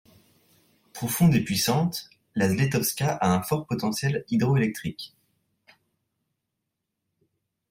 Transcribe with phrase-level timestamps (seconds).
[0.93, 5.13] Profonde et puissante, la Zletovska a un fort potentiel hydroélectrique.